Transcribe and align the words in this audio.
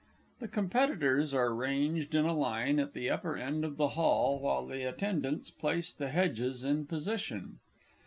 The 0.39 0.47
Competitors 0.47 1.31
are 1.31 1.53
ranged 1.53 2.15
in 2.15 2.25
a 2.25 2.33
line 2.33 2.79
at 2.79 2.93
the 2.93 3.11
upper 3.11 3.37
end 3.37 3.63
of 3.63 3.77
the 3.77 3.89
Hall 3.89 4.39
while 4.39 4.65
the 4.65 4.81
attendants 4.81 5.51
place 5.51 5.93
the 5.93 6.09
hedges 6.09 6.63
in 6.63 6.87
position. 6.87 7.59